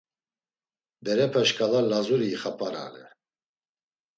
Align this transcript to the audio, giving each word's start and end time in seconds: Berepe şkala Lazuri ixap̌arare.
Berepe 1.03 1.41
şkala 1.49 1.81
Lazuri 1.89 2.27
ixap̌arare. 2.35 3.05